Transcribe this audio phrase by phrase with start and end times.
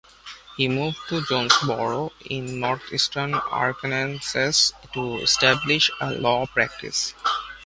[0.57, 7.13] He moved to Jonesboro in northeastern Arkansas to establish a law practice.